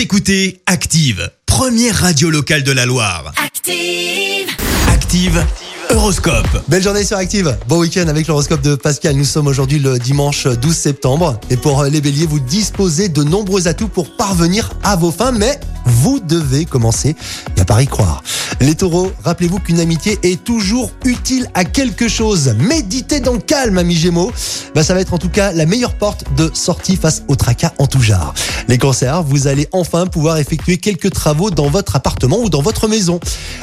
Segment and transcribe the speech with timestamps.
[0.00, 3.34] Vous écoutez Active, première radio locale de la Loire.
[3.36, 4.48] Active.
[4.88, 5.44] Active,
[5.90, 6.46] Horoscope.
[6.68, 7.54] Belle journée sur Active.
[7.68, 9.14] Bon week-end avec l'horoscope de Pascal.
[9.14, 11.38] Nous sommes aujourd'hui le dimanche 12 septembre.
[11.50, 15.60] Et pour les béliers, vous disposez de nombreux atouts pour parvenir à vos fins, mais
[15.84, 17.14] vous devez commencer
[17.58, 18.22] à par y croire.
[18.62, 22.54] Les taureaux, rappelez-vous qu'une amitié est toujours utile à quelque chose.
[22.58, 24.32] Méditez dans le calme, ami Gémeaux.
[24.74, 27.72] Ben, ça va être en tout cas la meilleure porte de sortie face au tracas
[27.78, 28.34] en tout genre.
[28.68, 32.86] Les cancers, vous allez enfin pouvoir effectuer quelques travaux dans votre appartement ou dans votre
[32.86, 33.18] maison.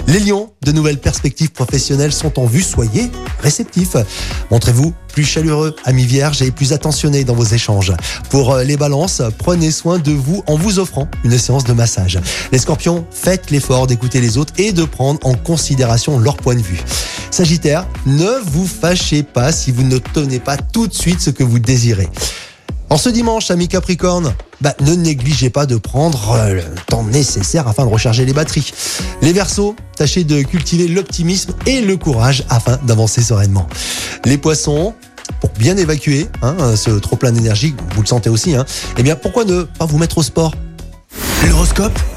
[0.07, 2.63] Les lions, de nouvelles perspectives professionnelles sont en vue.
[2.63, 3.95] Soyez réceptifs.
[4.49, 7.91] Montrez-vous plus chaleureux, amis vierges, et plus attentionné dans vos échanges.
[8.29, 12.19] Pour euh, les balances, prenez soin de vous en vous offrant une séance de massage.
[12.51, 16.61] Les scorpions, faites l'effort d'écouter les autres et de prendre en considération leur point de
[16.61, 16.81] vue.
[17.31, 21.43] Sagittaire, ne vous fâchez pas si vous ne tenez pas tout de suite ce que
[21.43, 22.09] vous désirez.
[22.89, 27.67] En ce dimanche, amis Capricorne, bah, ne négligez pas de prendre euh, le temps nécessaire
[27.67, 28.71] afin de recharger les batteries.
[29.21, 33.67] Les Verseaux, tâchez de cultiver l'optimisme et le courage afin d'avancer sereinement.
[34.23, 34.93] Les Poissons,
[35.41, 38.65] pour bien évacuer hein, ce trop plein d'énergie, vous le sentez aussi, hein,
[38.97, 40.55] eh bien pourquoi ne pas vous mettre au sport?
[41.45, 41.99] L'horoscope?